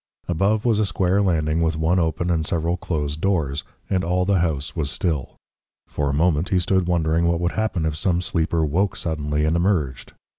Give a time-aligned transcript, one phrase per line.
[0.27, 4.39] Above was a square landing with one open and several closed doors; and all the
[4.39, 5.35] house was still.
[5.87, 9.55] For a moment he stood wondering what would happen if some sleeper woke suddenly and
[9.55, 10.13] emerged.